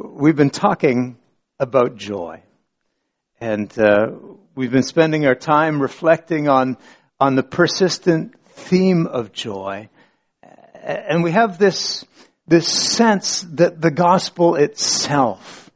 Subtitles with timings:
[0.00, 1.18] We've been talking
[1.58, 2.44] about joy.
[3.40, 4.12] And uh,
[4.54, 6.76] we've been spending our time reflecting on,
[7.18, 9.88] on the persistent theme of joy.
[10.84, 12.04] And we have this,
[12.46, 15.68] this sense that the gospel itself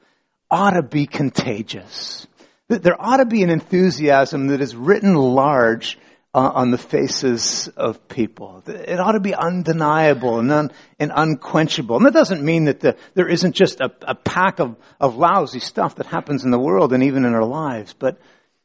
[0.48, 2.28] ought to be contagious.
[2.68, 5.98] That there ought to be an enthusiasm that is written large
[6.34, 8.62] uh, on the faces of people.
[8.66, 11.96] It ought to be undeniable and, un, and unquenchable.
[11.96, 15.60] And that doesn't mean that the, there isn't just a, a pack of, of lousy
[15.60, 17.92] stuff that happens in the world and even in our lives.
[17.92, 18.18] But,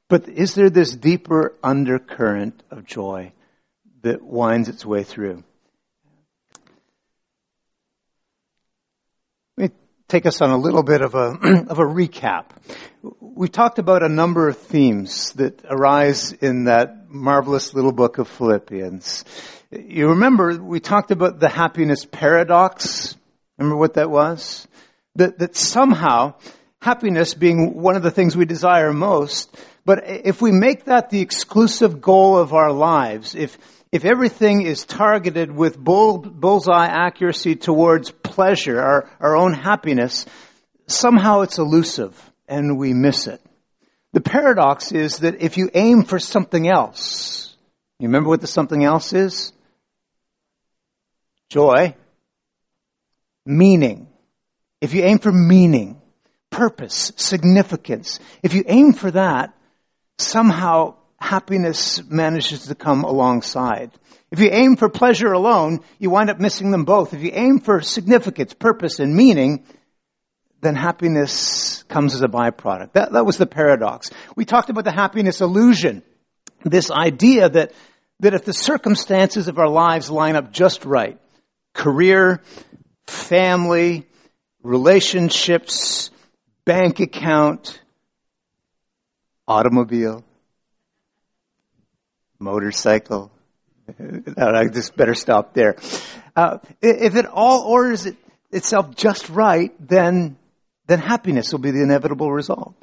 [0.07, 3.33] but is there this deeper undercurrent of joy
[4.01, 5.43] that winds its way through?
[9.57, 11.17] Let me take us on a little bit of a,
[11.69, 12.45] of a recap.
[13.19, 18.27] We talked about a number of themes that arise in that marvelous little book of
[18.27, 19.25] Philippians.
[19.71, 23.17] You remember we talked about the happiness paradox?
[23.57, 24.67] Remember what that was?
[25.15, 26.35] That, that somehow
[26.81, 31.21] happiness being one of the things we desire most, but if we make that the
[31.21, 33.57] exclusive goal of our lives, if,
[33.91, 40.25] if everything is targeted with bull, bullseye accuracy towards pleasure, our, our own happiness,
[40.87, 43.41] somehow it's elusive and we miss it.
[44.13, 47.55] The paradox is that if you aim for something else,
[47.99, 49.53] you remember what the something else is?
[51.49, 51.95] Joy,
[53.45, 54.07] meaning.
[54.81, 56.01] If you aim for meaning,
[56.49, 59.53] purpose, significance, if you aim for that,
[60.17, 63.91] somehow happiness manages to come alongside.
[64.31, 67.13] If you aim for pleasure alone, you wind up missing them both.
[67.13, 69.63] If you aim for significance, purpose, and meaning,
[70.61, 72.93] then happiness comes as a byproduct.
[72.93, 74.11] That, that was the paradox.
[74.35, 76.03] We talked about the happiness illusion.
[76.63, 77.73] This idea that,
[78.19, 81.19] that if the circumstances of our lives line up just right,
[81.73, 82.41] career,
[83.05, 84.07] family,
[84.61, 86.09] relationships,
[86.65, 87.79] bank account,
[89.47, 90.25] automobile,
[92.39, 93.31] motorcycle.
[94.37, 95.77] I just better stop there.
[96.35, 98.17] Uh, if it all orders it,
[98.51, 100.37] itself just right, then
[100.87, 102.75] then happiness will be the inevitable result.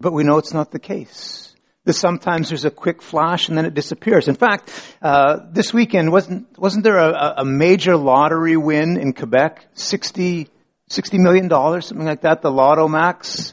[0.00, 1.54] But we know it's not the case.
[1.84, 4.28] That sometimes there's a quick flash and then it disappears.
[4.28, 4.70] In fact,
[5.00, 9.66] uh, this weekend wasn't wasn't there a, a, major lottery win in Quebec?
[9.74, 10.48] 60,
[10.88, 12.42] 60 million dollars, something like that.
[12.42, 13.52] The Lotto Max.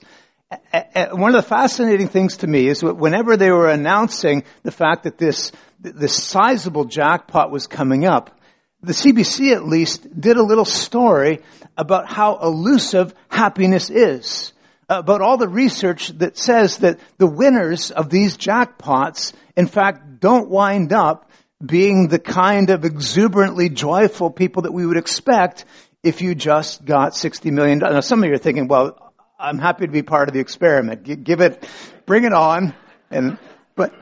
[1.11, 5.03] One of the fascinating things to me is that whenever they were announcing the fact
[5.03, 8.39] that this this sizable jackpot was coming up,
[8.81, 11.41] the CBC at least did a little story
[11.77, 14.53] about how elusive happiness is.
[14.87, 20.49] About all the research that says that the winners of these jackpots, in fact, don't
[20.49, 21.29] wind up
[21.65, 25.65] being the kind of exuberantly joyful people that we would expect
[26.03, 27.79] if you just got $60 million.
[27.79, 29.04] Now, some of you are thinking, well,
[29.37, 31.23] I'm happy to be part of the experiment.
[31.23, 31.67] Give it,
[32.05, 32.73] bring it on.
[33.11, 33.37] And,
[33.75, 33.93] but,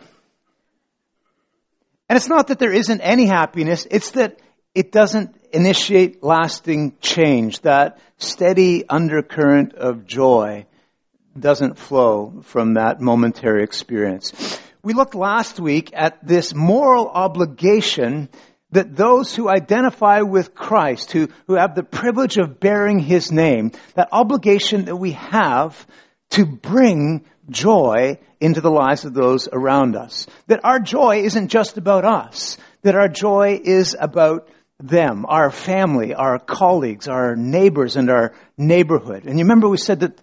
[2.08, 4.40] and it's not that there isn't any happiness, it's that
[4.76, 7.62] it doesn't initiate lasting change.
[7.62, 10.66] That steady undercurrent of joy
[11.38, 14.60] doesn't flow from that momentary experience.
[14.84, 18.30] We looked last week at this moral obligation
[18.74, 23.72] that those who identify with Christ, who, who have the privilege of bearing His name,
[23.96, 25.88] that obligation that we have
[26.32, 30.28] to bring joy into the lives of those around us.
[30.48, 32.58] That our joy isn't just about us.
[32.82, 39.26] That our joy is about them, our family, our colleagues, our neighbors, and our neighborhood.
[39.26, 40.20] And you remember we said that,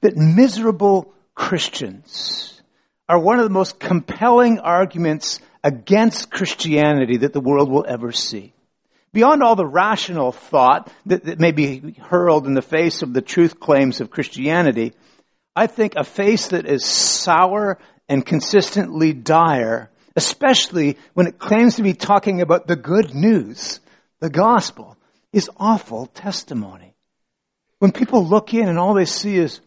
[0.00, 2.62] that miserable Christians
[3.08, 8.52] are one of the most compelling arguments against Christianity that the world will ever see.
[9.12, 13.22] Beyond all the rational thought that, that may be hurled in the face of the
[13.22, 14.92] truth claims of Christianity,
[15.56, 21.82] I think a face that is sour and consistently dire, especially when it claims to
[21.82, 23.80] be talking about the good news
[24.20, 24.96] the gospel
[25.32, 26.94] is awful testimony.
[27.78, 29.60] When people look in and all they see is,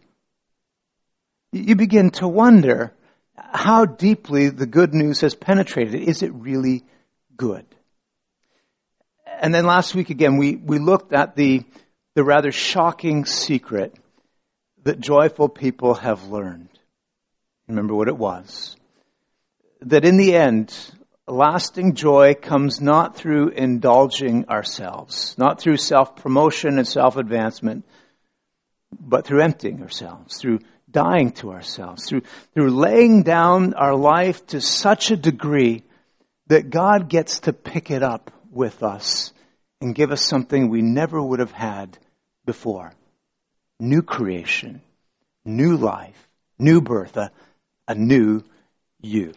[1.54, 2.94] you begin to wonder
[3.52, 6.02] how deeply the good news has penetrated.
[6.02, 6.84] Is it really
[7.36, 7.66] good?
[9.42, 11.64] And then last week again, we, we looked at the,
[12.16, 13.96] the rather shocking secret
[14.84, 16.70] that joyful people have learned.
[17.68, 18.76] Remember what it was?
[19.82, 20.76] That in the end,
[21.28, 27.86] lasting joy comes not through indulging ourselves, not through self promotion and self advancement,
[29.00, 30.60] but through emptying ourselves, through
[30.92, 32.22] dying to ourselves, through,
[32.54, 35.84] through laying down our life to such a degree
[36.48, 39.34] that God gets to pick it up with us
[39.80, 41.98] and give us something we never would have had
[42.46, 42.94] before.
[43.80, 44.82] new creation,
[45.44, 46.30] new life,
[46.60, 47.32] new birth, a,
[47.88, 48.44] a new
[49.02, 49.34] you.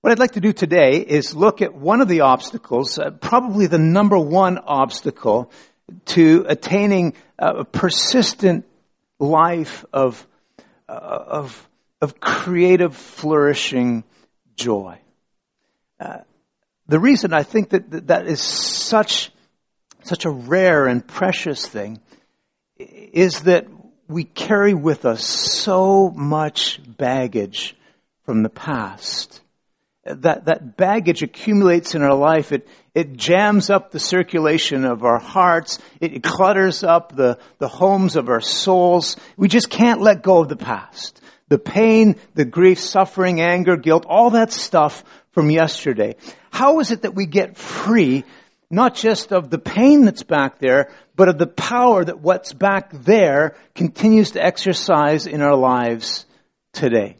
[0.00, 3.68] What I'd like to do today is look at one of the obstacles, uh, probably
[3.68, 5.52] the number one obstacle
[6.06, 8.64] to attaining a persistent
[9.22, 10.26] life of,
[10.88, 11.68] uh, of,
[12.00, 14.04] of creative, flourishing
[14.56, 14.98] joy.
[16.00, 16.18] Uh,
[16.88, 19.30] the reason I think that that is such,
[20.02, 22.00] such a rare and precious thing
[22.76, 23.66] is that
[24.08, 27.76] we carry with us so much baggage
[28.24, 29.40] from the past.
[30.04, 32.50] That, that baggage accumulates in our life.
[32.50, 35.78] It, it jams up the circulation of our hearts.
[36.00, 39.16] It, clutters up the, the homes of our souls.
[39.36, 41.20] We just can't let go of the past.
[41.48, 46.16] The pain, the grief, suffering, anger, guilt, all that stuff from yesterday.
[46.50, 48.24] How is it that we get free,
[48.70, 52.90] not just of the pain that's back there, but of the power that what's back
[52.92, 56.26] there continues to exercise in our lives
[56.74, 57.16] today?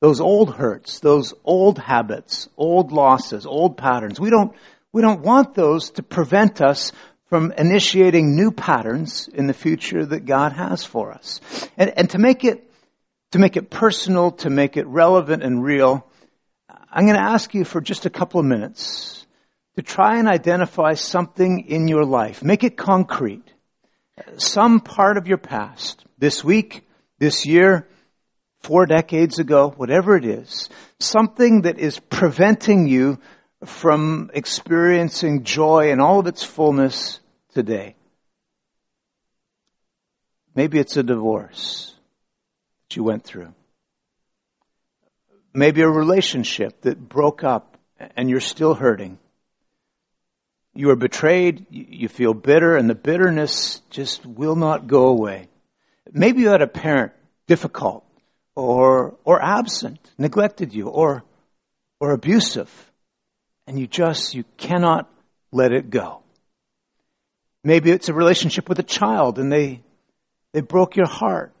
[0.00, 4.20] Those old hurts, those old habits, old losses, old patterns.
[4.20, 4.54] We don't,
[4.92, 6.92] we don't want those to prevent us
[7.26, 11.40] from initiating new patterns in the future that God has for us.
[11.76, 12.70] And, and to make it,
[13.32, 16.06] to make it personal, to make it relevant and real,
[16.90, 19.26] I'm going to ask you for just a couple of minutes
[19.76, 22.42] to try and identify something in your life.
[22.42, 23.52] Make it concrete.
[24.38, 26.84] Some part of your past, this week,
[27.18, 27.86] this year,
[28.62, 30.68] four decades ago, whatever it is,
[30.98, 33.20] something that is preventing you
[33.64, 37.20] from experiencing joy in all of its fullness
[37.54, 37.94] today.
[40.54, 41.94] Maybe it's a divorce
[42.88, 43.52] that you went through
[45.58, 47.76] maybe a relationship that broke up
[48.16, 49.18] and you're still hurting.
[50.74, 55.48] You are betrayed, you feel bitter, and the bitterness just will not go away.
[56.12, 57.12] Maybe you had a parent
[57.46, 58.04] difficult
[58.54, 61.24] or, or absent, neglected you, or,
[62.00, 62.70] or abusive,
[63.68, 65.10] and you just, you cannot
[65.52, 66.22] let it go.
[67.62, 69.82] Maybe it's a relationship with a child and they,
[70.54, 71.52] they broke your heart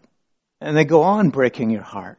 [0.58, 2.18] and they go on breaking your heart.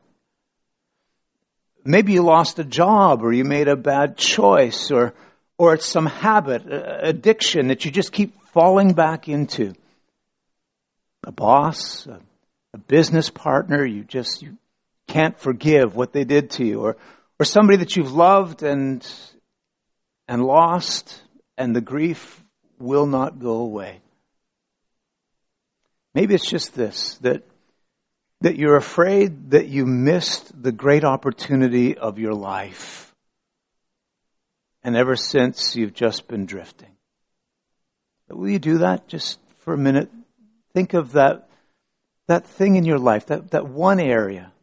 [1.84, 5.16] Maybe you lost a job or you made a bad choice or,
[5.58, 9.74] or it's some habit, addiction that you just keep falling back into.
[11.24, 12.20] A boss, a,
[12.76, 14.56] a business partner, you just, you
[15.08, 16.96] can't forgive what they did to you or,
[17.40, 19.04] or somebody that you've loved and,
[20.30, 21.22] and lost
[21.58, 22.42] and the grief
[22.78, 24.00] will not go away.
[26.14, 27.44] Maybe it's just this, that
[28.42, 33.14] that you're afraid that you missed the great opportunity of your life.
[34.82, 36.96] And ever since, you've just been drifting.
[38.28, 40.10] But will you do that just for a minute?
[40.74, 41.50] Think of that,
[42.28, 44.54] that thing in your life, that, that one area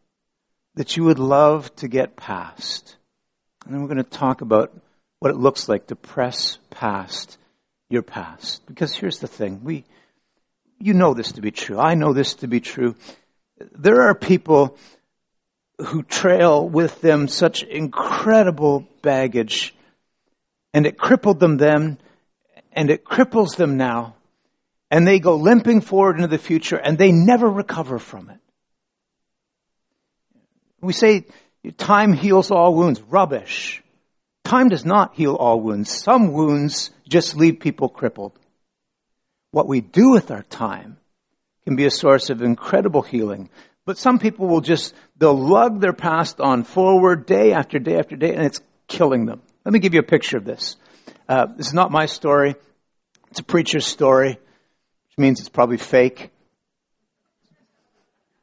[0.76, 2.96] that you would love to get past.
[3.66, 4.72] And then we're going to talk about
[5.26, 7.38] what it looks like to press past
[7.90, 8.64] your past.
[8.66, 9.60] Because here's the thing.
[9.64, 9.84] We,
[10.78, 11.78] you know this to be true.
[11.78, 12.94] I know this to be true
[13.58, 14.76] there are people
[15.78, 19.74] who trail with them such incredible baggage
[20.72, 21.98] and it crippled them then
[22.72, 24.14] and it cripples them now
[24.90, 28.38] and they go limping forward into the future and they never recover from it.
[30.80, 31.24] We say
[31.78, 33.00] time heals all wounds.
[33.00, 33.82] Rubbish.
[34.46, 35.90] Time does not heal all wounds.
[35.90, 38.38] Some wounds just leave people crippled.
[39.50, 40.98] What we do with our time
[41.64, 43.50] can be a source of incredible healing.
[43.86, 48.14] But some people will just, they'll lug their past on forward day after day after
[48.14, 49.42] day, and it's killing them.
[49.64, 50.76] Let me give you a picture of this.
[51.28, 52.54] Uh, this is not my story.
[53.32, 56.30] It's a preacher's story, which means it's probably fake.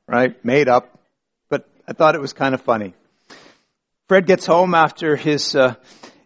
[0.06, 0.44] Right?
[0.44, 1.00] Made up.
[1.48, 2.94] But I thought it was kind of funny.
[4.10, 5.76] Fred gets home after his, uh,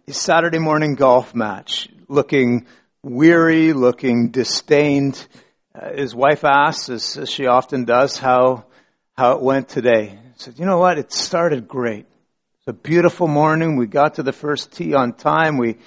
[0.07, 2.65] his Saturday morning golf match, looking
[3.03, 5.27] weary, looking disdained,
[5.75, 8.65] uh, his wife asks, as, as, she often does, how,
[9.15, 10.07] how it went today.
[10.07, 10.97] He said, you know what?
[10.97, 12.07] It started great.
[12.59, 13.75] It's a beautiful morning.
[13.75, 15.57] We got to the first tee on time.
[15.57, 15.77] We,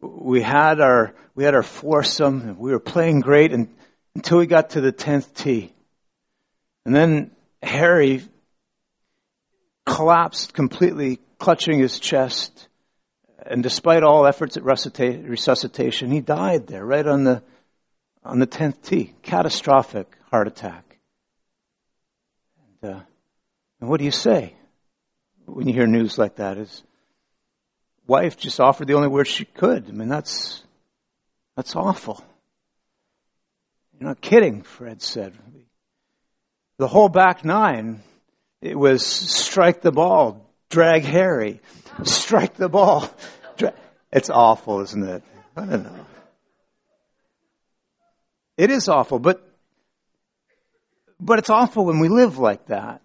[0.00, 2.58] we had our, we had our foursome.
[2.58, 3.74] We were playing great and,
[4.14, 5.72] until we got to the 10th tee.
[6.84, 7.30] And then
[7.62, 8.22] Harry
[9.86, 12.68] collapsed completely, clutching his chest.
[13.44, 17.42] And despite all efforts at resuscitation, he died there, right on the,
[18.22, 19.14] on the 10th tee.
[19.22, 20.98] Catastrophic heart attack.
[22.82, 23.00] And, uh,
[23.80, 24.54] and what do you say
[25.46, 26.58] when you hear news like that?
[26.58, 26.84] His
[28.06, 29.88] wife just offered the only words she could.
[29.88, 30.62] I mean, that's,
[31.56, 32.22] that's awful.
[33.98, 35.34] You're not kidding, Fred said.
[36.76, 38.02] The whole back nine,
[38.60, 41.60] it was strike the ball, drag Harry,
[42.04, 43.10] strike the ball.
[44.12, 45.22] It's awful, isn't it?
[45.56, 46.06] I don't know.
[48.56, 49.46] It is awful, but
[51.20, 53.02] but it's awful when we live like that.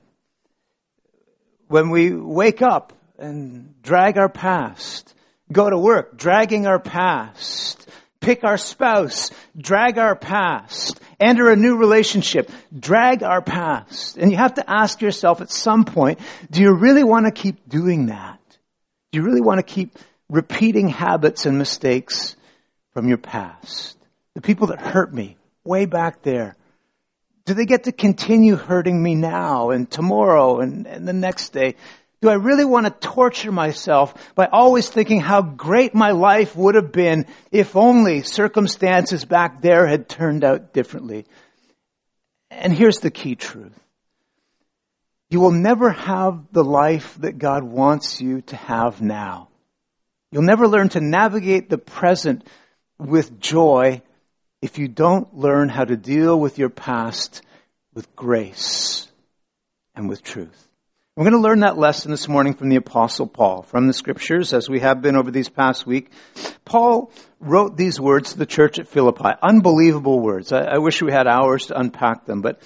[1.68, 5.14] When we wake up and drag our past,
[5.52, 7.85] go to work dragging our past,
[8.26, 14.18] pick our spouse, drag our past, enter a new relationship, drag our past.
[14.18, 17.70] And you have to ask yourself at some point, do you really want to keep
[17.70, 18.40] doing that?
[19.12, 22.36] Do you really want to keep repeating habits and mistakes
[22.94, 23.96] from your past?
[24.34, 26.56] The people that hurt me way back there,
[27.46, 31.76] do they get to continue hurting me now and tomorrow and, and the next day?
[32.22, 36.76] Do I really want to torture myself by always thinking how great my life would
[36.76, 41.26] have been if only circumstances back there had turned out differently?
[42.50, 43.78] And here's the key truth.
[45.30, 49.50] You will never have the life that God wants you to have now.
[50.32, 52.48] You'll never learn to navigate the present
[52.98, 54.02] with joy
[54.62, 57.42] if you don't learn how to deal with your past
[57.94, 59.08] with grace
[59.96, 60.65] and with truth.
[61.18, 64.52] We're going to learn that lesson this morning from the apostle Paul, from the scriptures,
[64.52, 66.12] as we have been over these past week.
[66.66, 69.30] Paul wrote these words to the church at Philippi.
[69.42, 70.52] Unbelievable words.
[70.52, 72.62] I, I wish we had hours to unpack them, but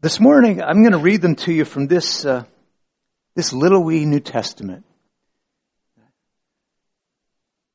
[0.00, 2.44] this morning I'm going to read them to you from this, uh,
[3.34, 4.84] this little wee New Testament.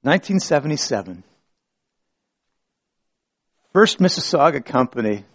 [0.03, 1.25] 1977.
[3.74, 5.25] First Mississauga Company,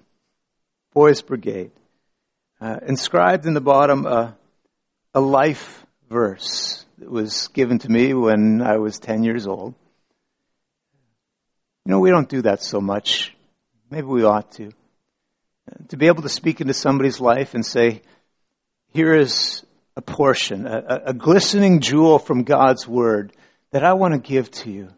[0.94, 1.70] Boys Brigade.
[2.62, 4.30] Uh, inscribed in the bottom, uh,
[5.14, 9.74] a life verse that was given to me when I was 10 years old.
[11.84, 13.34] You know, we don't do that so much.
[13.90, 14.72] Maybe we ought to.
[15.88, 18.02] To be able to speak into somebody's life and say,
[18.92, 19.64] here is
[19.96, 23.32] a portion, a, a glistening jewel from God's Word
[23.70, 24.88] that I want to give to you.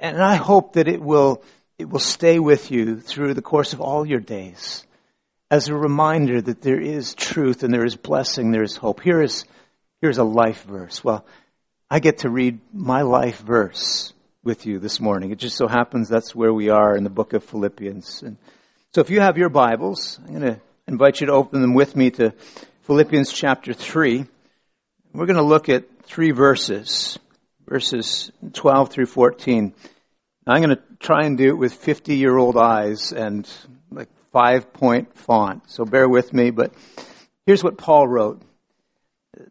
[0.00, 1.42] And I hope that it will,
[1.78, 4.84] it will stay with you through the course of all your days
[5.50, 9.00] as a reminder that there is truth and there is blessing, there is hope.
[9.00, 9.44] Here is,
[10.00, 11.04] here's a life verse.
[11.04, 11.24] Well,
[11.90, 15.30] I get to read my life verse with you this morning.
[15.30, 18.22] It just so happens that's where we are in the book of Philippians.
[18.22, 18.36] And
[18.92, 21.94] so if you have your Bibles, I'm going to invite you to open them with
[21.96, 22.32] me to
[22.82, 24.26] Philippians chapter 3.
[25.12, 27.18] We're going to look at three verses,
[27.66, 29.72] verses 12 through 14.
[30.46, 33.48] I'm going to try and do it with 50 year old eyes and
[34.34, 35.62] five point font.
[35.70, 36.74] So bear with me, but
[37.46, 38.42] here's what Paul wrote.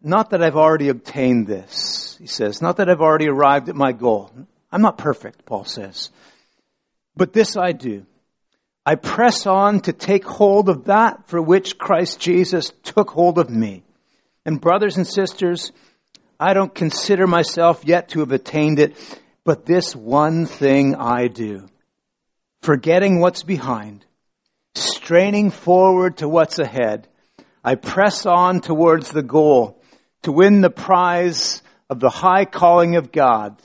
[0.02, 2.62] Not that I've already obtained this, he says.
[2.62, 4.30] Not that I've already arrived at my goal.
[4.72, 6.12] I'm not perfect, Paul says.
[7.16, 8.06] But this I do.
[8.86, 13.50] I press on to take hold of that for which Christ Jesus took hold of
[13.50, 13.84] me.
[14.46, 15.72] And brothers and sisters,
[16.38, 18.98] I don't consider myself yet to have attained it,
[19.46, 21.68] but this one thing I do.
[22.62, 24.06] Forgetting what's behind
[24.76, 27.08] straining forward to what's ahead,
[27.64, 29.82] I press on towards the goal
[30.24, 33.62] to win the prize of the high calling of God,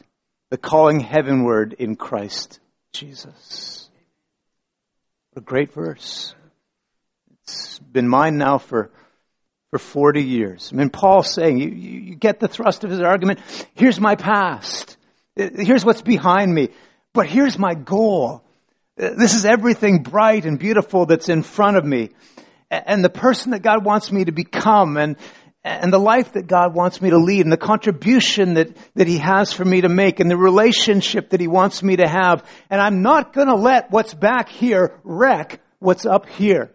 [0.50, 2.60] the calling heavenward in Christ
[2.92, 3.88] Jesus.
[5.36, 6.34] A great verse.
[7.44, 8.90] It's been mine now for,
[9.70, 10.70] for 40 years.
[10.72, 13.40] I mean, Paul's saying, you, you get the thrust of his argument.
[13.74, 14.96] Here's my past.
[15.36, 16.70] Here's what's behind me.
[17.12, 18.42] But here's my goal.
[18.98, 22.10] This is everything bright and beautiful that's in front of me.
[22.68, 25.16] And the person that God wants me to become and,
[25.62, 29.18] and the life that God wants me to lead and the contribution that, that He
[29.18, 32.44] has for me to make and the relationship that He wants me to have.
[32.70, 36.72] And I'm not gonna let what's back here wreck what's up here.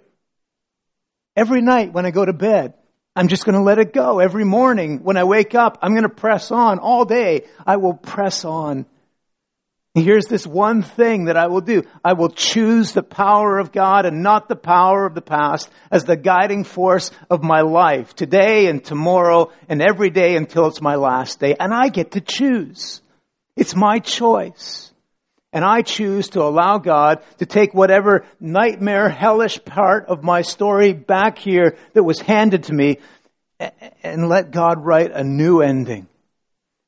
[1.35, 2.73] Every night when I go to bed,
[3.17, 4.19] I'm just gonna let it go.
[4.19, 6.79] Every morning when I wake up, I'm gonna press on.
[6.79, 8.85] All day, I will press on
[9.95, 11.83] Here's this one thing that I will do.
[12.03, 16.03] I will choose the power of God and not the power of the past as
[16.03, 20.95] the guiding force of my life today and tomorrow and every day until it's my
[20.95, 21.55] last day.
[21.59, 23.03] And I get to choose.
[23.55, 24.91] It's my choice.
[25.51, 30.93] And I choose to allow God to take whatever nightmare, hellish part of my story
[30.93, 32.97] back here that was handed to me
[34.01, 36.07] and let God write a new ending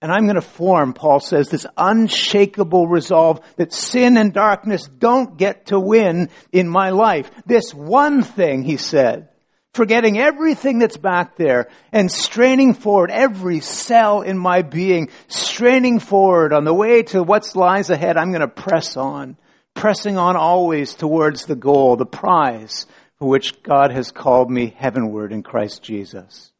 [0.01, 5.37] and I'm going to form, Paul says, this unshakable resolve that sin and darkness don't
[5.37, 7.31] get to win in my life.
[7.45, 9.29] This one thing, he said,
[9.73, 16.53] forgetting everything that's back there and straining forward every cell in my being, straining forward
[16.53, 19.37] on the way to what lies ahead, I'm going to press on.
[19.75, 22.87] pressing on always towards the goal, the prize
[23.19, 26.51] for which God has called me heavenward in Christ Jesus.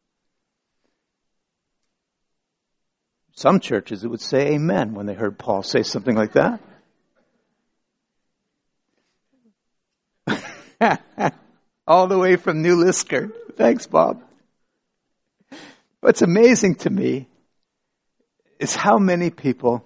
[3.36, 6.60] Some churches it would say amen when they heard Paul say something like that.
[11.86, 13.32] All the way from New Liskeard.
[13.56, 14.22] Thanks, Bob.
[16.00, 17.28] What's amazing to me
[18.58, 19.84] is how many people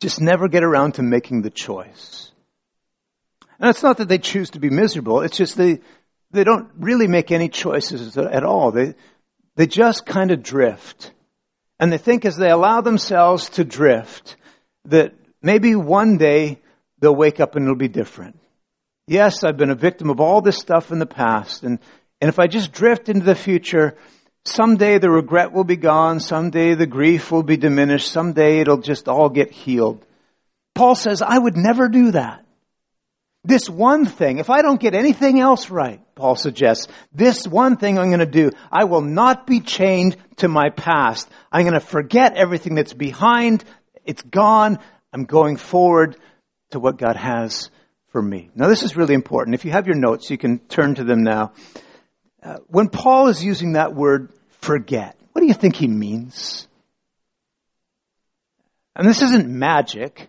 [0.00, 2.32] just never get around to making the choice.
[3.60, 5.78] And it's not that they choose to be miserable, it's just they,
[6.32, 8.72] they don't really make any choices at all.
[8.72, 8.94] They,
[9.54, 11.12] they just kind of drift.
[11.80, 14.36] And they think as they allow themselves to drift,
[14.84, 16.60] that maybe one day
[17.00, 18.38] they'll wake up and it'll be different.
[19.06, 21.80] Yes, I've been a victim of all this stuff in the past, and,
[22.20, 23.96] and if I just drift into the future,
[24.44, 29.08] someday the regret will be gone, someday the grief will be diminished, someday it'll just
[29.08, 30.04] all get healed.
[30.74, 32.44] Paul says, I would never do that.
[33.42, 37.98] This one thing, if I don't get anything else right, Paul suggests, this one thing
[37.98, 41.28] I'm going to do, I will not be chained to my past.
[41.50, 43.64] I'm going to forget everything that's behind.
[44.04, 44.78] It's gone.
[45.12, 46.16] I'm going forward
[46.70, 47.70] to what God has
[48.08, 48.50] for me.
[48.54, 49.54] Now this is really important.
[49.54, 51.52] If you have your notes, you can turn to them now.
[52.42, 56.66] Uh, when Paul is using that word forget, what do you think he means?
[58.96, 60.28] And this isn't magic.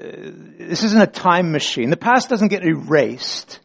[0.00, 1.90] This isn't a time machine.
[1.90, 3.60] The past doesn't get erased.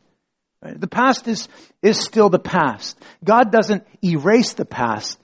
[0.61, 0.79] Right?
[0.79, 1.47] The past is,
[1.81, 2.99] is still the past.
[3.23, 5.19] God doesn't erase the past,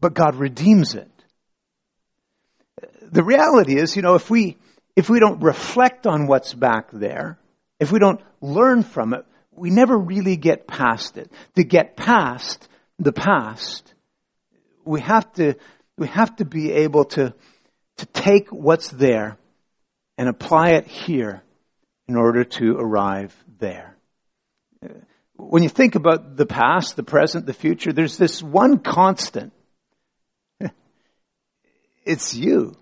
[0.00, 1.10] but God redeems it.
[3.00, 4.58] The reality is, you know, if we,
[4.94, 7.38] if we don't reflect on what's back there,
[7.80, 11.30] if we don't learn from it, we never really get past it.
[11.54, 13.94] To get past the past,
[14.84, 15.54] we have to,
[15.96, 17.32] we have to be able to,
[17.98, 19.38] to take what's there
[20.18, 21.42] and apply it here
[22.08, 23.96] in order to arrive there.
[25.36, 29.52] When you think about the past, the present, the future, there's this one constant.
[32.04, 32.76] It's you.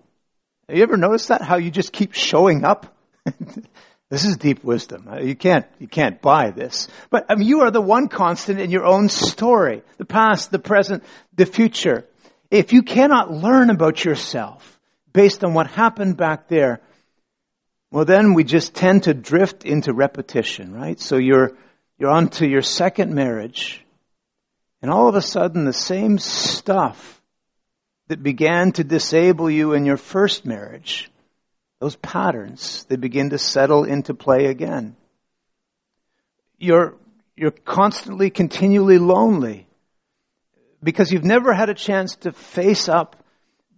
[0.69, 1.41] Have you ever noticed that?
[1.41, 2.95] How you just keep showing up?
[4.09, 5.09] This is deep wisdom.
[5.21, 6.87] You can't, you can't buy this.
[7.09, 9.81] But I mean, you are the one constant in your own story.
[9.97, 11.03] The past, the present,
[11.35, 12.05] the future.
[12.51, 14.79] If you cannot learn about yourself
[15.11, 16.81] based on what happened back there,
[17.95, 20.99] well then we just tend to drift into repetition, right?
[20.99, 21.53] So you're,
[21.97, 23.85] you're on to your second marriage,
[24.81, 27.21] and all of a sudden the same stuff
[28.09, 31.09] that began to disable you in your first marriage
[31.79, 34.97] those patterns, they begin to settle into play again.
[36.57, 36.95] You're,
[37.37, 39.67] you're constantly, continually lonely
[40.83, 43.24] because you've never had a chance to face up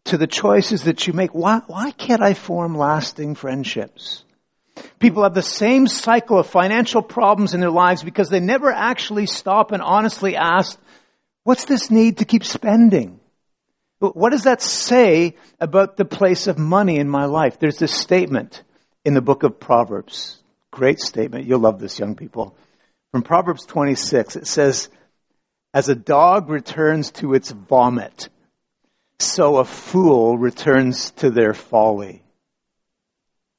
[0.08, 1.34] to the choices that you make.
[1.34, 4.24] Why, why can't I form lasting friendships?
[5.00, 9.26] People have the same cycle of financial problems in their lives because they never actually
[9.26, 10.80] stop and honestly ask,
[11.44, 13.20] what's this need to keep spending?
[14.00, 17.60] What does that say about the place of money in my life?
[17.60, 18.64] There's this statement
[19.04, 20.38] in the book of Proverbs.
[20.72, 21.48] Great statement.
[21.48, 22.56] You'll love this, young people.
[23.12, 24.90] From Proverbs 26, it says,
[25.74, 28.30] As a dog returns to its vomit,
[29.20, 32.24] so a fool returns to their folly.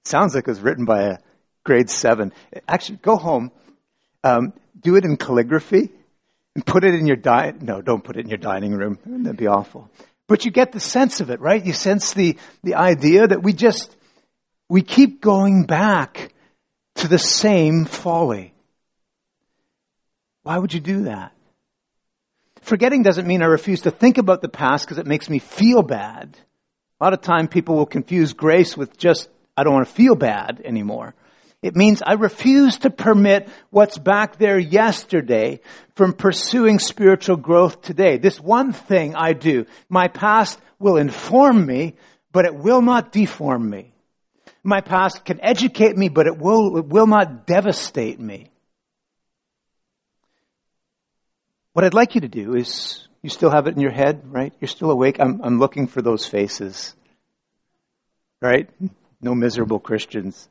[0.04, 1.18] Sounds like it was written by a
[1.64, 2.32] grade seven.
[2.66, 3.52] Actually, go home,
[4.24, 5.90] um, do it in calligraphy,
[6.54, 7.60] and put it in your diet.
[7.60, 8.98] No, don't put it in your dining room.
[9.04, 9.90] That'd be awful.
[10.28, 11.64] But you get the sense of it, right?
[11.64, 13.94] You sense the, the idea that we just,
[14.68, 16.32] we keep going back
[16.96, 18.54] to the same folly.
[20.42, 21.32] Why would you do that?
[22.60, 25.82] Forgetting doesn't mean I refuse to think about the past because it makes me feel
[25.82, 26.36] bad.
[27.00, 30.14] A lot of time people will confuse grace with just, I don't want to feel
[30.14, 31.14] bad anymore.
[31.60, 35.60] It means I refuse to permit what's back there yesterday
[35.96, 38.18] from pursuing spiritual growth today.
[38.18, 41.96] This one thing I do, my past will inform me,
[42.30, 43.92] but it will not deform me.
[44.62, 48.50] My past can educate me, but it will, it will not devastate me.
[51.78, 54.52] What I'd like you to do is, you still have it in your head, right?
[54.60, 55.20] You're still awake.
[55.20, 56.92] I'm, I'm looking for those faces.
[58.42, 58.68] Right?
[59.22, 60.48] No miserable Christians.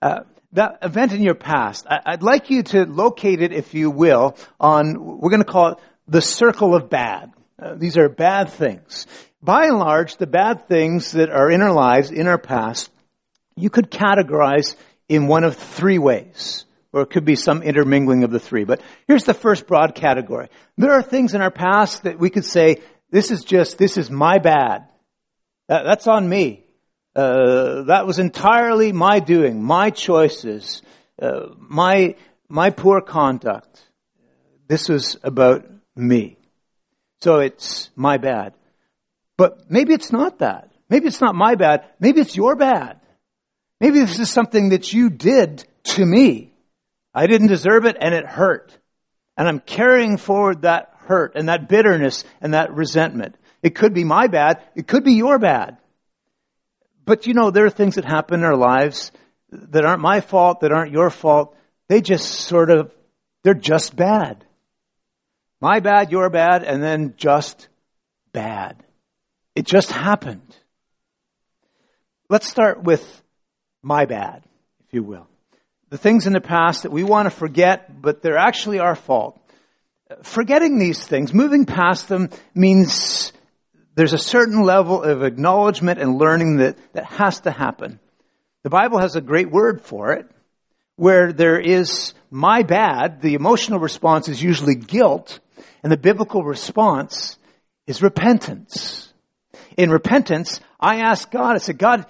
[0.00, 0.20] Uh,
[0.52, 4.36] that event in your past, I, would like you to locate it, if you will,
[4.60, 7.32] on, we're going to call it the circle of bad.
[7.60, 9.08] Uh, these are bad things.
[9.42, 12.92] By and large, the bad things that are in our lives, in our past,
[13.56, 14.76] you could categorize
[15.08, 16.64] in one of three ways.
[16.92, 18.64] Or it could be some intermingling of the three.
[18.64, 20.48] But here's the first broad category.
[20.76, 24.10] There are things in our past that we could say, this is just, this is
[24.10, 24.88] my bad.
[25.68, 26.64] That, that's on me.
[27.14, 30.82] Uh, that was entirely my doing, my choices,
[31.20, 32.14] uh, my,
[32.48, 33.82] my poor conduct.
[34.68, 36.38] This was about me.
[37.20, 38.54] So it's my bad.
[39.36, 40.70] But maybe it's not that.
[40.88, 41.84] Maybe it's not my bad.
[42.00, 43.00] Maybe it's your bad.
[43.80, 46.52] Maybe this is something that you did to me.
[47.18, 48.78] I didn't deserve it and it hurt.
[49.36, 53.34] And I'm carrying forward that hurt and that bitterness and that resentment.
[53.60, 54.62] It could be my bad.
[54.76, 55.78] It could be your bad.
[57.04, 59.10] But you know, there are things that happen in our lives
[59.50, 61.56] that aren't my fault, that aren't your fault.
[61.88, 62.94] They just sort of,
[63.42, 64.44] they're just bad.
[65.60, 67.68] My bad, your bad, and then just
[68.32, 68.76] bad.
[69.56, 70.54] It just happened.
[72.30, 73.22] Let's start with
[73.82, 74.44] my bad,
[74.86, 75.26] if you will.
[75.90, 79.40] The things in the past that we want to forget, but they're actually our fault.
[80.22, 83.32] Forgetting these things, moving past them, means
[83.94, 88.00] there's a certain level of acknowledgement and learning that, that has to happen.
[88.62, 90.26] The Bible has a great word for it,
[90.96, 95.40] where there is my bad, the emotional response is usually guilt,
[95.82, 97.38] and the biblical response
[97.86, 99.12] is repentance.
[99.76, 102.04] In repentance, I ask God, I said, God,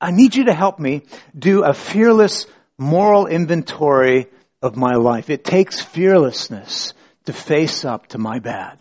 [0.00, 1.02] I need you to help me
[1.36, 2.46] do a fearless
[2.78, 4.28] moral inventory
[4.62, 5.30] of my life.
[5.30, 6.94] It takes fearlessness
[7.26, 8.78] to face up to my bad.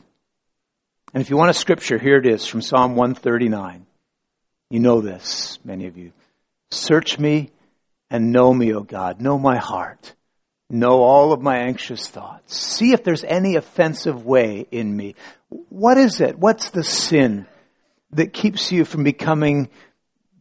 [1.13, 3.86] And if you want a scripture, here it is from Psalm 139.
[4.69, 6.12] You know this, many of you.
[6.69, 7.51] Search me
[8.10, 9.21] and know me, O God.
[9.21, 10.13] Know my heart.
[10.69, 12.57] Know all of my anxious thoughts.
[12.57, 15.15] See if there's any offensive way in me.
[15.69, 16.38] What is it?
[16.38, 17.47] What's the sin
[18.12, 19.69] that keeps you from becoming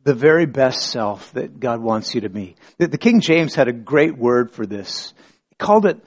[0.06, 2.54] the very best self that God wants you to be.
[2.78, 5.12] The, King James had a great word for this.
[5.50, 5.98] He called it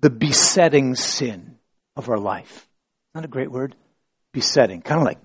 [0.00, 1.58] the besetting sin
[1.94, 2.66] of our life.
[3.14, 3.76] Not a great word?
[4.32, 4.80] Besetting.
[4.80, 5.18] Kind of like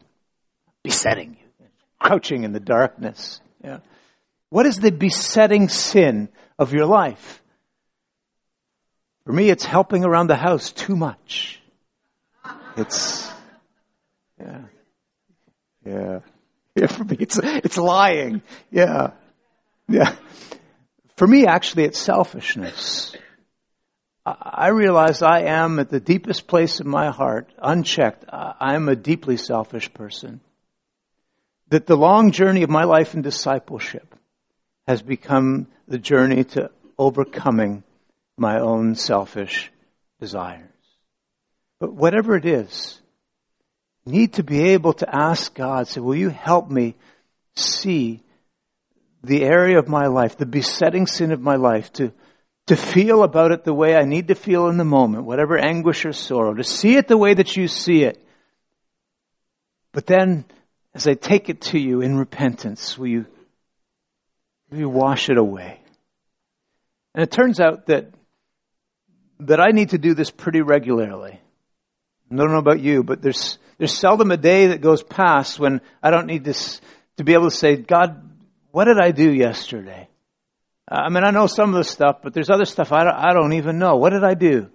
[0.84, 1.68] besetting you,
[2.02, 3.40] crouching in the darkness.
[3.64, 3.80] Yeah.
[4.50, 6.28] What is the besetting sin
[6.60, 7.42] of your life?
[9.24, 11.62] For me, it's helping around the house too much.
[12.76, 13.32] It's,
[14.38, 14.64] yeah.
[15.86, 16.20] Yeah.
[16.82, 18.44] Yeah, for me, it's, it's lying.
[18.70, 19.12] Yeah.
[19.88, 20.16] Yeah.
[21.16, 23.16] For me, actually, it's selfishness.
[24.24, 28.26] I realize I am at the deepest place in my heart, unchecked.
[28.30, 30.42] I am a deeply selfish person.
[31.70, 34.14] That the long journey of my life in discipleship
[34.88, 37.84] has become the journey to overcoming
[38.38, 39.72] my own selfish
[40.20, 40.70] desires.
[41.80, 43.02] But whatever it is,
[44.08, 46.96] need to be able to ask God, say, will you help me
[47.56, 48.24] see
[49.24, 52.12] the area of my life, the besetting sin of my life, to,
[52.68, 56.06] to feel about it the way I need to feel in the moment, whatever anguish
[56.06, 58.24] or sorrow, to see it the way that you see it.
[59.92, 60.46] But then,
[60.94, 63.26] as I take it to you in repentance, will you,
[64.70, 65.82] will you wash it away?
[67.14, 68.12] And it turns out that,
[69.40, 71.40] that I need to do this pretty regularly.
[72.32, 75.82] I don't know about you, but there's, there's seldom a day that goes past when
[76.02, 76.82] I don't need this
[77.18, 78.30] to be able to say, God,
[78.72, 80.08] what did I do yesterday?
[80.90, 83.16] Uh, I mean, I know some of the stuff, but there's other stuff I don't,
[83.16, 83.98] I don't even know.
[83.98, 84.70] What did I do?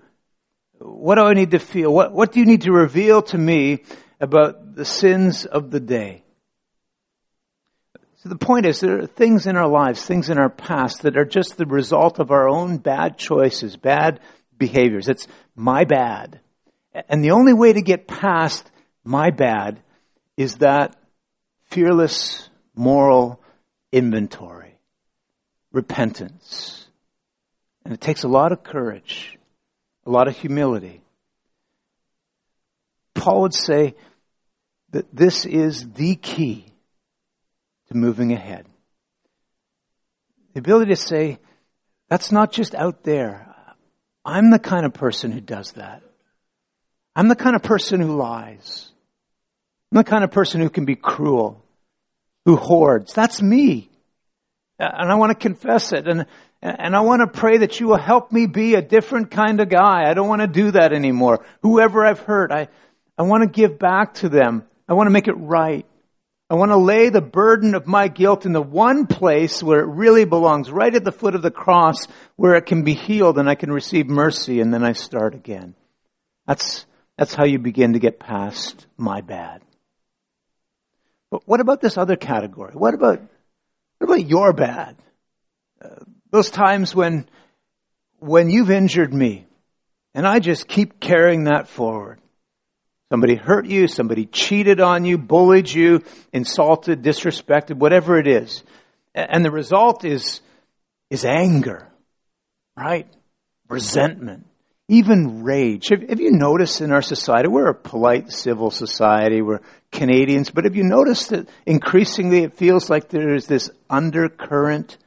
[0.78, 1.92] What do I need to feel?
[1.92, 3.84] What, what do you need to reveal to me
[4.20, 6.22] about the sins of the day?
[8.16, 11.16] So the point is, there are things in our lives, things in our past that
[11.16, 14.20] are just the result of our own bad choices, bad
[14.56, 15.08] behaviors.
[15.08, 16.40] It's my bad.
[17.08, 18.70] And the only way to get past
[19.04, 19.80] my bad
[20.36, 20.96] is that
[21.70, 23.40] fearless moral
[23.90, 24.78] inventory,
[25.72, 26.86] repentance.
[27.84, 29.38] And it takes a lot of courage,
[30.06, 31.02] a lot of humility.
[33.14, 33.94] Paul would say
[34.90, 36.66] that this is the key
[37.88, 38.66] to moving ahead.
[40.54, 41.38] The ability to say,
[42.08, 43.54] that's not just out there.
[44.24, 46.02] I'm the kind of person who does that.
[47.16, 48.91] I'm the kind of person who lies.
[49.92, 51.62] I'm the kind of person who can be cruel,
[52.46, 53.12] who hoards.
[53.12, 53.90] That's me.
[54.78, 56.08] And I want to confess it.
[56.08, 56.24] And,
[56.62, 59.68] and I want to pray that you will help me be a different kind of
[59.68, 60.08] guy.
[60.08, 61.44] I don't want to do that anymore.
[61.60, 62.68] Whoever I've hurt, I,
[63.18, 64.64] I want to give back to them.
[64.88, 65.84] I want to make it right.
[66.48, 69.88] I want to lay the burden of my guilt in the one place where it
[69.88, 73.48] really belongs, right at the foot of the cross where it can be healed and
[73.48, 75.74] I can receive mercy and then I start again.
[76.46, 76.86] That's,
[77.18, 79.60] that's how you begin to get past my bad.
[81.32, 82.74] But what about this other category?
[82.74, 83.18] What about,
[83.96, 84.96] what about your bad?
[85.82, 85.88] Uh,
[86.30, 87.26] those times when,
[88.18, 89.46] when you've injured me
[90.14, 92.20] and I just keep carrying that forward.
[93.10, 98.62] Somebody hurt you, somebody cheated on you, bullied you, insulted, disrespected, whatever it is.
[99.14, 100.42] And the result is,
[101.08, 101.88] is anger,
[102.76, 103.08] right?
[103.70, 104.46] Resentment,
[104.92, 105.88] even rage.
[105.88, 110.64] Have, have you noticed in our society, we're a polite civil society, we're Canadians, but
[110.64, 114.98] have you noticed that increasingly it feels like there is this undercurrent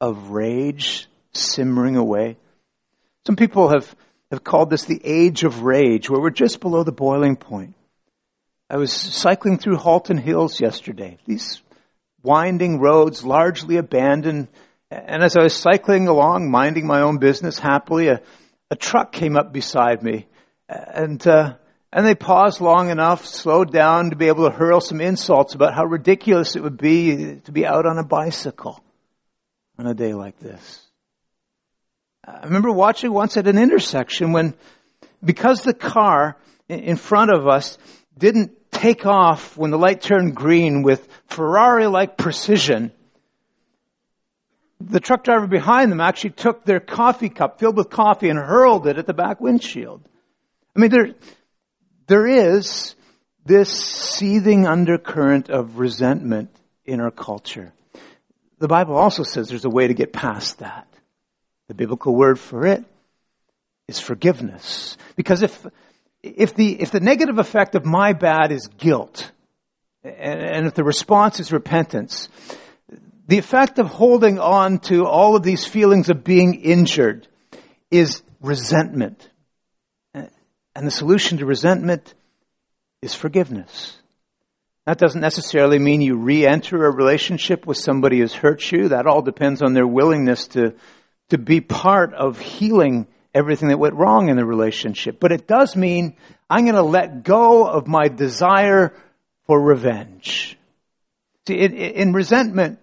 [0.00, 2.38] of rage simmering away?
[3.26, 3.94] Some people have
[4.30, 7.74] have called this the age of rage, where we're just below the boiling point.
[8.70, 11.18] I was cycling through Halton Hills yesterday.
[11.26, 11.62] These
[12.22, 14.48] winding roads, largely abandoned.
[14.90, 18.20] And as I was cycling along, minding my own business happily, a,
[18.70, 20.26] a truck came up beside me.
[20.68, 21.54] And, uh,
[21.92, 25.74] and they paused long enough, slowed down to be able to hurl some insults about
[25.74, 28.82] how ridiculous it would be to be out on a bicycle
[29.78, 30.82] on a day like this.
[32.26, 34.54] I remember watching once at an intersection when,
[35.24, 36.36] because the car
[36.68, 37.78] in front of us
[38.18, 42.90] didn't take off when the light turned green with Ferrari-like precision,
[44.80, 48.86] the truck driver behind them actually took their coffee cup filled with coffee and hurled
[48.86, 50.02] it at the back windshield.
[50.74, 51.14] I mean, there,
[52.06, 52.94] there is
[53.44, 56.50] this seething undercurrent of resentment
[56.84, 57.72] in our culture.
[58.58, 60.86] The Bible also says there's a way to get past that.
[61.68, 62.84] The biblical word for it
[63.88, 64.96] is forgiveness.
[65.14, 65.66] Because if,
[66.22, 69.30] if the, if the negative effect of my bad is guilt,
[70.02, 72.28] and, and if the response is repentance,
[73.26, 77.26] the effect of holding on to all of these feelings of being injured
[77.90, 79.28] is resentment.
[80.14, 82.14] And the solution to resentment
[83.02, 83.96] is forgiveness.
[84.84, 88.88] That doesn't necessarily mean you re-enter a relationship with somebody who's hurt you.
[88.88, 90.74] That all depends on their willingness to
[91.28, 95.20] to be part of healing everything that went wrong in the relationship.
[95.20, 96.16] But it does mean
[96.48, 98.94] I'm going to let go of my desire
[99.46, 100.58] for revenge.
[101.46, 102.78] See, in resentment,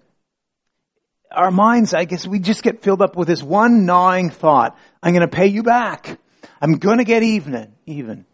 [1.33, 4.77] our minds, I guess, we just get filled up with this one gnawing thought.
[5.01, 6.19] I'm going to pay you back.
[6.61, 8.25] I'm going to get even, even.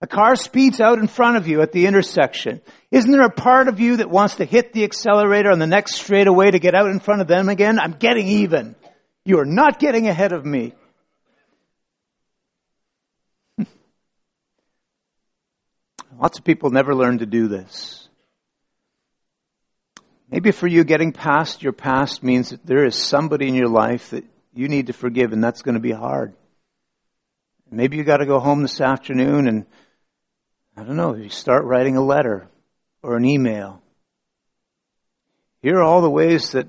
[0.00, 2.60] A car speeds out in front of you at the intersection.
[2.90, 5.96] Isn't there a part of you that wants to hit the accelerator on the next
[5.96, 7.80] straightaway to get out in front of them again?
[7.80, 8.76] I'm getting even.
[9.24, 10.72] You are not getting ahead of me.
[16.18, 17.97] Lots of people never learn to do this.
[20.30, 24.10] Maybe for you, getting past your past means that there is somebody in your life
[24.10, 26.34] that you need to forgive, and that's going to be hard.
[27.70, 29.66] Maybe you got to go home this afternoon and,
[30.76, 32.48] I don't know, you start writing a letter
[33.02, 33.82] or an email.
[35.60, 36.66] Here are all the ways that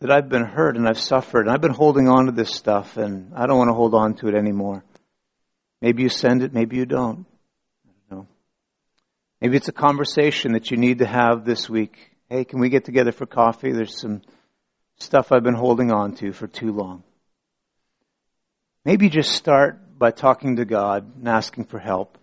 [0.00, 2.96] that I've been hurt and I've suffered and I've been holding on to this stuff
[2.96, 4.82] and I don't want to hold on to it anymore.
[5.80, 7.26] Maybe you send it, maybe you don't.
[7.86, 8.26] I don't know.
[9.40, 12.09] Maybe it's a conversation that you need to have this week.
[12.30, 13.72] Hey, can we get together for coffee?
[13.72, 14.22] There's some
[14.98, 17.02] stuff I've been holding on to for too long.
[18.84, 22.16] Maybe just start by talking to God and asking for help.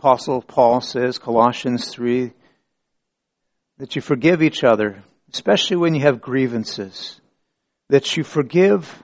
[0.00, 2.32] Apostle Paul says, Colossians 3,
[3.78, 7.20] that you forgive each other especially when you have grievances,
[7.88, 9.02] that you forgive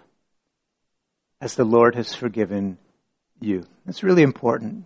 [1.40, 2.78] as the Lord has forgiven
[3.40, 3.64] you.
[3.84, 4.84] That's really important.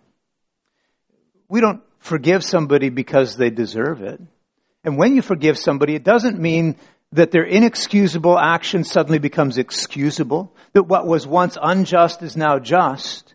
[1.49, 4.21] We don't forgive somebody because they deserve it.
[4.87, 6.77] And when you forgive somebody, it doesn't mean
[7.13, 13.35] that their inexcusable action suddenly becomes excusable, that what was once unjust is now just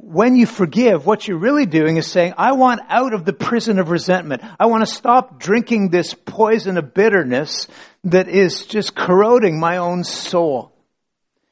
[0.00, 3.78] when you forgive, what you're really doing is saying, I want out of the prison
[3.78, 4.42] of resentment.
[4.58, 7.68] I want to stop drinking this poison of bitterness
[8.04, 10.72] that is just corroding my own soul.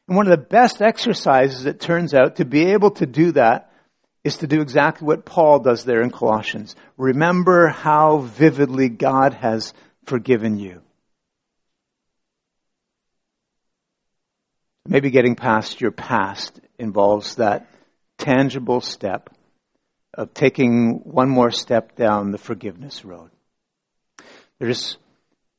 [0.09, 3.70] And one of the best exercises, it turns out, to be able to do that
[4.23, 6.77] is to do exactly what Paul does there in Colossians.
[6.97, 9.73] Remember how vividly God has
[10.05, 10.83] forgiven you.
[14.87, 17.69] Maybe getting past your past involves that
[18.19, 19.31] tangible step
[20.15, 23.31] of taking one more step down the forgiveness road.
[24.59, 24.99] There's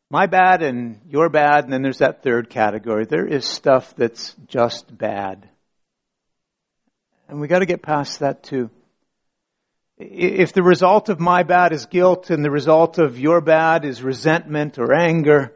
[0.10, 3.06] my bad and your bad, and then there's that third category.
[3.06, 5.48] There is stuff that's just bad.
[7.32, 8.70] And we gotta get past that too.
[9.98, 14.04] If the result of my bad is guilt and the result of your bad is
[14.04, 15.56] resentment or anger,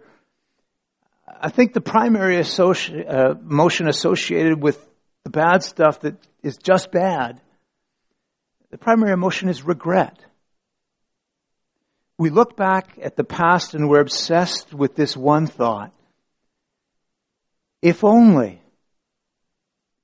[1.27, 4.79] I think the primary associ- uh, emotion associated with
[5.25, 7.41] the bad stuff that is just bad.
[8.71, 10.17] The primary emotion is regret.
[12.17, 15.91] We look back at the past and we're obsessed with this one thought.
[17.81, 18.61] If only.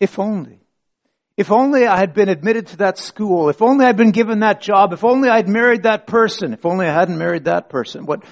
[0.02, 0.61] If only.
[1.42, 3.50] If only I had been admitted to that school.
[3.50, 4.94] If only I'd been given that job.
[4.94, 6.54] If only I'd married that person.
[6.54, 8.06] If only I hadn't married that person.
[8.06, 8.24] What,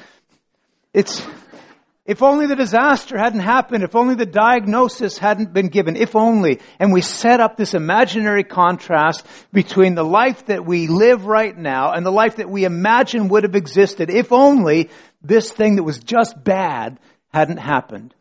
[0.93, 1.26] it's,
[2.06, 3.84] if only the disaster hadn't happened.
[3.84, 5.95] If only the diagnosis hadn't been given.
[5.95, 6.60] If only.
[6.78, 11.93] And we set up this imaginary contrast between the life that we live right now
[11.93, 14.12] and the life that we imagine would have existed.
[14.12, 14.91] If only
[15.24, 17.00] this thing that was just bad
[17.34, 18.13] hadn't happened.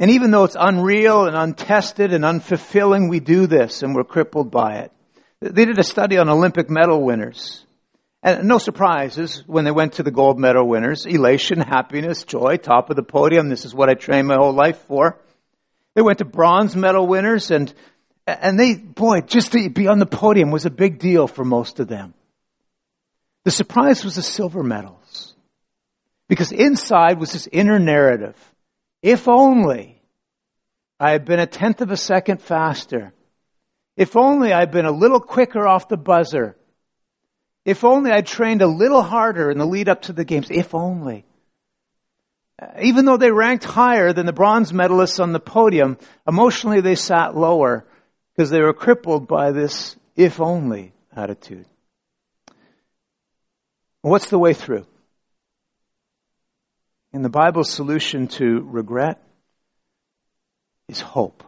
[0.00, 4.50] And even though it's unreal and untested and unfulfilling, we do this and we're crippled
[4.50, 4.92] by it.
[5.42, 7.64] They did a study on Olympic medal winners.
[8.22, 11.04] And no surprises when they went to the gold medal winners.
[11.04, 13.50] Elation, happiness, joy, top of the podium.
[13.50, 15.18] This is what I trained my whole life for.
[15.94, 17.72] They went to bronze medal winners and,
[18.26, 21.78] and they, boy, just to be on the podium was a big deal for most
[21.78, 22.14] of them.
[23.44, 25.34] The surprise was the silver medals.
[26.26, 28.36] Because inside was this inner narrative.
[29.02, 30.00] If only
[30.98, 33.14] I had been a tenth of a second faster.
[33.96, 36.56] If only I'd been a little quicker off the buzzer.
[37.64, 40.48] If only I'd trained a little harder in the lead up to the games.
[40.50, 41.24] If only.
[42.60, 46.94] Uh, even though they ranked higher than the bronze medalists on the podium, emotionally they
[46.94, 47.86] sat lower
[48.34, 51.66] because they were crippled by this if only attitude.
[54.02, 54.86] What's the way through?
[57.12, 59.20] And the Bible's solution to regret
[60.88, 61.44] is hope,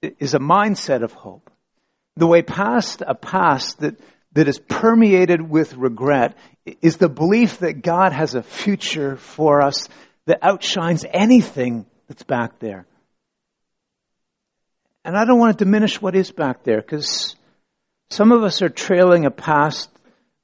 [0.00, 1.50] it is a mindset of hope.
[2.16, 3.98] The way past a past that,
[4.34, 6.36] that is permeated with regret
[6.82, 9.88] is the belief that God has a future for us
[10.26, 12.86] that outshines anything that's back there.
[15.04, 17.34] And I don't want to diminish what is back there because
[18.10, 19.88] some of us are trailing a past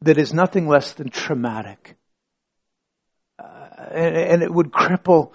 [0.00, 1.97] that is nothing less than traumatic
[3.90, 5.33] and, and it would cripple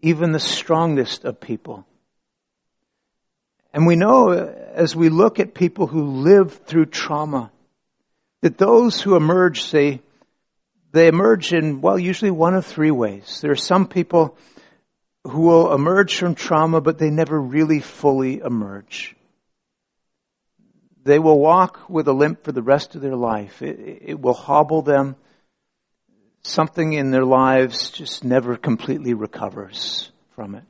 [0.00, 1.86] even the strongest of people.
[3.72, 7.50] And we know as we look at people who live through trauma,
[8.42, 10.00] that those who emerge, say,
[10.92, 13.40] they emerge in, well, usually one of three ways.
[13.40, 14.36] There are some people
[15.24, 19.16] who will emerge from trauma, but they never really fully emerge.
[21.04, 23.62] They will walk with a limp for the rest of their life.
[23.62, 25.16] It, it will hobble them
[26.42, 30.64] something in their lives just never completely recovers from it.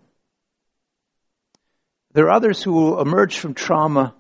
[2.13, 4.15] There are others who will emerge from trauma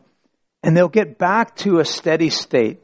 [0.62, 2.80] and they'll get back to a steady state.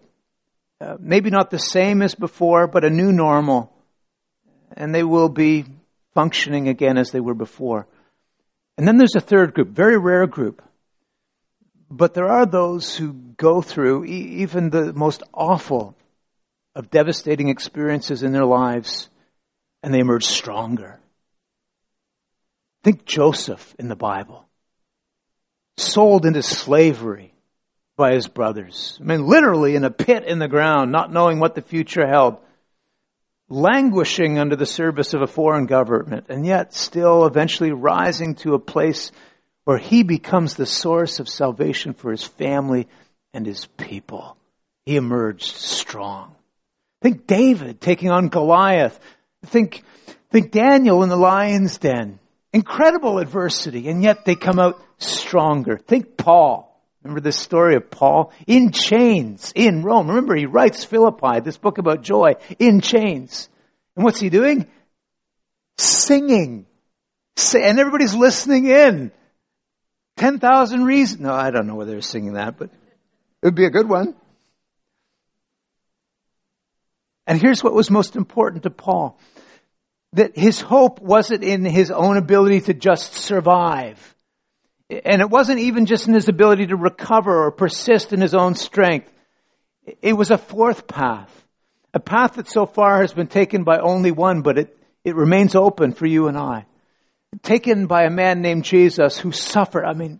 [0.81, 3.73] Uh, maybe not the same as before, but a new normal.
[4.77, 5.65] And they will be
[6.15, 7.87] functioning again as they were before.
[8.77, 10.63] And then there's a third group, very rare group.
[11.91, 15.97] But there are those who go through e- even the most awful
[16.79, 19.11] of devastating experiences in their lives
[19.83, 21.01] and they emerge stronger.
[22.85, 24.47] Think Joseph in the Bible.
[25.77, 27.35] Sold into slavery
[27.97, 28.97] by his brothers.
[29.01, 32.39] I mean, literally in a pit in the ground, not knowing what the future held.
[33.49, 38.61] Languishing under the service of a foreign government, and yet still eventually rising to a
[38.61, 39.11] place
[39.65, 42.87] where he becomes the source of salvation for his family
[43.35, 44.37] and his people.
[44.87, 46.37] He emerged strong.
[47.01, 48.99] Think David taking on Goliath.
[49.47, 49.83] Think,
[50.31, 52.19] think Daniel in the lion's den.
[52.53, 55.79] Incredible adversity, and yet they come out stronger.
[55.79, 56.65] Think Paul.
[57.03, 58.33] Remember this story of Paul?
[58.47, 60.09] In chains in Rome.
[60.09, 63.49] Remember, he writes Philippi, this book about joy, in chains.
[63.95, 64.67] And what's he doing?
[65.77, 66.67] Singing.
[67.55, 69.13] And everybody's listening in.
[70.17, 71.21] 10,000 reasons.
[71.21, 74.17] No, I don't know whether they're singing that, but it would be a good one.
[77.29, 79.21] And here's what was most important to Paul.
[80.15, 84.17] That his hope wasn't in his own ability to just survive.
[84.89, 88.55] And it wasn't even just in his ability to recover or persist in his own
[88.55, 89.13] strength.
[90.01, 91.31] It was a fourth path.
[91.93, 95.55] A path that so far has been taken by only one, but it, it remains
[95.55, 96.65] open for you and I.
[97.43, 99.85] Taken by a man named Jesus who suffered.
[99.85, 100.19] I mean,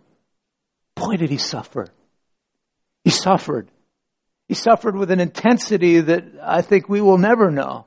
[0.95, 1.87] boy, did he suffer.
[3.03, 3.67] He suffered.
[4.49, 7.85] He suffered with an intensity that I think we will never know.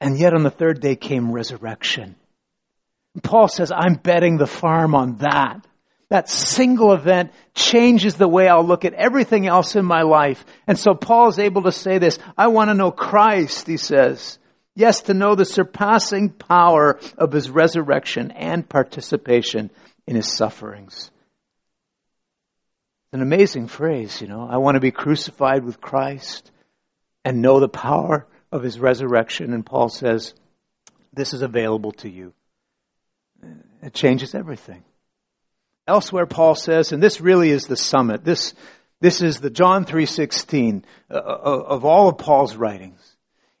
[0.00, 2.16] And yet on the third day came resurrection.
[3.22, 5.64] Paul says, I'm betting the farm on that.
[6.08, 10.44] That single event changes the way I'll look at everything else in my life.
[10.66, 14.40] And so Paul is able to say this, I want to know Christ, he says.
[14.74, 19.70] Yes, to know the surpassing power of his resurrection and participation
[20.06, 21.12] in his sufferings
[23.16, 24.46] an amazing phrase, you know.
[24.46, 26.50] I want to be crucified with Christ
[27.24, 29.54] and know the power of his resurrection.
[29.54, 30.34] And Paul says,
[31.14, 32.34] this is available to you.
[33.82, 34.84] It changes everything.
[35.88, 38.22] Elsewhere, Paul says, and this really is the summit.
[38.22, 38.52] This,
[39.00, 43.00] this is the John 3.16 uh, uh, of all of Paul's writings.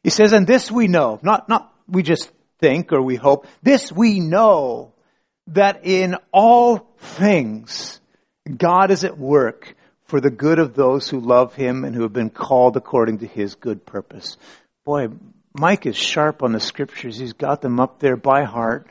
[0.02, 3.90] He says, and this we know, not, not we just think or we hope, this
[3.90, 4.92] we know
[5.46, 8.00] that in all things
[8.46, 9.74] God is at work
[10.04, 13.26] for the good of those who love him and who have been called according to
[13.26, 14.36] his good purpose.
[14.84, 15.08] Boy,
[15.52, 17.18] Mike is sharp on the scriptures.
[17.18, 18.86] He's got them up there by heart.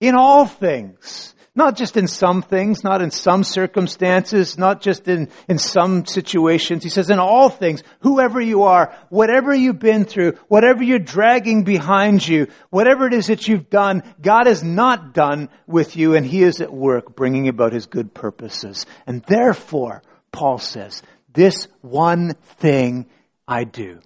[0.00, 1.34] In all things.
[1.54, 6.82] Not just in some things, not in some circumstances, not just in, in some situations.
[6.82, 11.64] He says in all things, whoever you are, whatever you've been through, whatever you're dragging
[11.64, 16.24] behind you, whatever it is that you've done, God is not done with you and
[16.24, 18.86] He is at work bringing about His good purposes.
[19.06, 21.02] And therefore, Paul says,
[21.34, 23.10] this one thing
[23.46, 24.00] I do.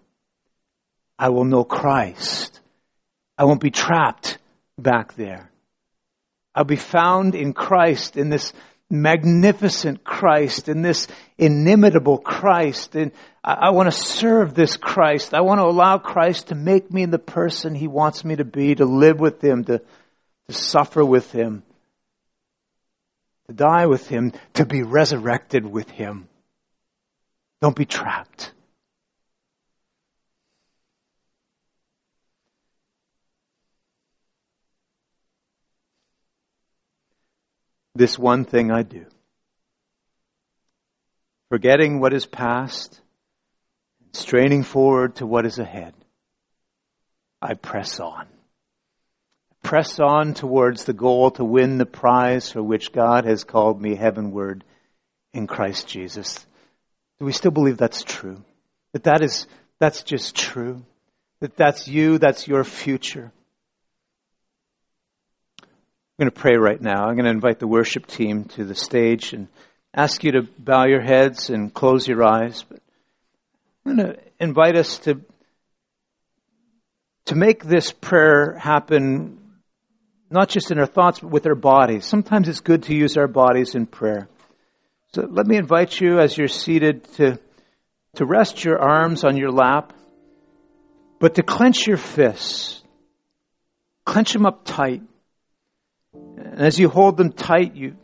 [1.17, 2.61] I will know Christ.
[3.39, 4.39] I won't be trapped
[4.77, 5.51] back there.
[6.57, 8.55] I'll be found in Christ, in this
[8.89, 12.95] magnificent Christ, in this inimitable Christ.
[12.97, 13.13] And
[13.45, 15.35] I, I want to serve this Christ.
[15.35, 18.75] I want to allow Christ to make me the person He wants me to be,
[18.75, 19.83] to live with Him, to,
[20.49, 21.63] to suffer with Him,
[23.49, 26.27] to die with Him, to be resurrected with Him.
[27.61, 28.53] Don't be trapped.
[37.97, 39.07] This one thing I do.
[41.49, 43.01] Forgetting what is past,
[44.13, 45.95] straining forward to what is ahead,
[47.41, 48.27] I press on.
[49.63, 53.95] Press on towards the goal to win the prize for which God has called me
[53.95, 54.65] heavenward
[55.33, 56.47] in Christ Jesus.
[57.19, 58.43] Do we still believe that's true?
[58.93, 59.47] That that is,
[59.79, 60.85] that's just true?
[61.41, 63.33] That that's you, that's your future?
[66.19, 67.05] I'm going to pray right now.
[67.05, 69.49] I'm going to invite the worship team to the stage and
[69.93, 72.65] ask you to bow your heads and close your eyes.
[72.67, 72.81] But
[73.85, 75.21] I'm going to invite us to,
[77.27, 79.39] to make this prayer happen
[80.31, 82.07] not just in our thoughts, but with our bodies.
[82.07, 84.27] Sometimes it's good to use our bodies in prayer.
[85.13, 87.39] So let me invite you as you're seated to,
[88.15, 89.93] to rest your arms on your lap,
[91.19, 92.83] but to clench your fists.
[94.07, 95.03] Clench them up tight.
[96.37, 97.97] And as you hold them tight, you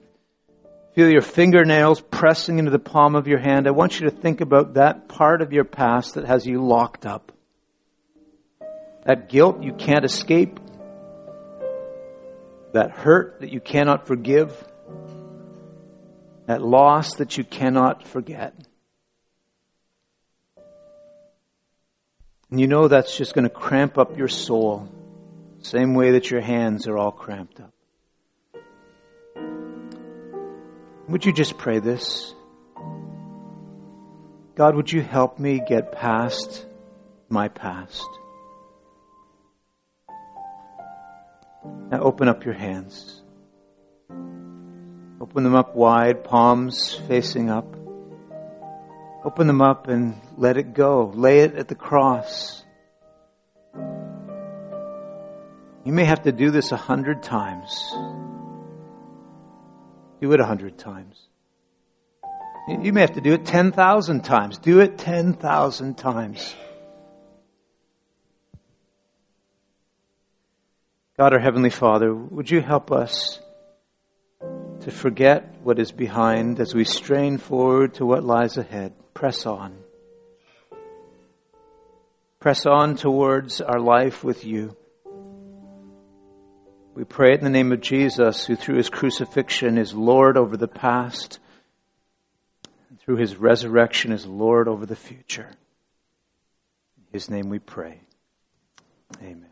[0.94, 3.66] feel your fingernails pressing into the palm of your hand.
[3.66, 7.06] I want you to think about that part of your past that has you locked
[7.06, 7.32] up.
[9.04, 10.60] That guilt you can't escape.
[12.72, 14.52] That hurt that you cannot forgive.
[16.46, 18.54] That loss that you cannot forget.
[22.50, 24.86] And you know that's just going to cramp up your soul,
[25.62, 27.72] same way that your hands are all cramped up.
[31.08, 32.34] Would you just pray this?
[34.54, 36.66] God, would you help me get past
[37.28, 38.06] my past?
[41.90, 43.20] Now open up your hands.
[45.20, 47.66] Open them up wide, palms facing up.
[49.24, 51.12] Open them up and let it go.
[51.14, 52.64] Lay it at the cross.
[55.84, 57.94] You may have to do this a hundred times.
[60.22, 61.20] Do it a hundred times.
[62.68, 64.56] You may have to do it 10,000 times.
[64.56, 66.54] Do it 10,000 times.
[71.18, 73.40] God, our Heavenly Father, would you help us
[74.82, 78.92] to forget what is behind as we strain forward to what lies ahead?
[79.14, 79.76] Press on.
[82.38, 84.76] Press on towards our life with you.
[86.94, 90.58] We pray it in the name of Jesus, who through his crucifixion is Lord over
[90.58, 91.38] the past,
[92.90, 95.48] and through his resurrection is Lord over the future.
[96.98, 98.00] In his name we pray.
[99.22, 99.51] Amen.